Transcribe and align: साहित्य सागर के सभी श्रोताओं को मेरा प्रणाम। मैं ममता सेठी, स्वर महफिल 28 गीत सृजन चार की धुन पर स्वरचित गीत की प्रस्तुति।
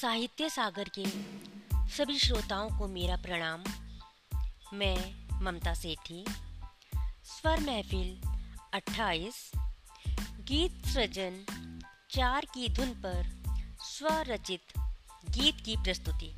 साहित्य 0.00 0.50
सागर 0.50 0.88
के 0.98 1.04
सभी 1.96 2.18
श्रोताओं 2.18 2.78
को 2.78 2.88
मेरा 2.88 3.16
प्रणाम। 3.16 3.64
मैं 4.74 5.26
ममता 5.42 5.74
सेठी, 5.74 6.24
स्वर 7.24 7.60
महफिल 7.60 8.22
28 8.74 9.52
गीत 10.40 10.86
सृजन 10.86 11.44
चार 12.10 12.44
की 12.44 12.68
धुन 12.68 12.90
पर 12.90 13.42
स्वरचित 13.80 14.62
गीत 15.30 15.64
की 15.64 15.76
प्रस्तुति। 15.76 16.36